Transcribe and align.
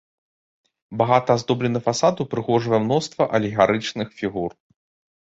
Багата 0.99 1.33
аздоблены 1.39 1.79
фасад 1.87 2.15
упрыгожвае 2.25 2.79
мноства 2.85 3.23
алегарычных 3.41 4.07
фігур. 4.23 4.51